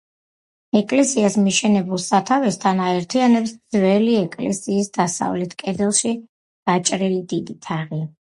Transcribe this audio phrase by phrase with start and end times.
[0.77, 6.15] ეკლესიას მიშენებულ სათავსთან აერთიანებს ძველი ეკლესიის დასავლეთ კედელში
[6.71, 8.03] გაჭრილი დიდი თაღი.